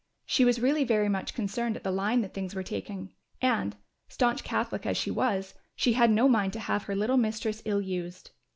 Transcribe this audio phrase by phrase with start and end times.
[0.25, 3.75] She was really very much concerned at the line that things were taking and,
[4.07, 7.81] staunch Catholic as she was, she had no mind to have her little mistress ill
[7.81, 8.31] used.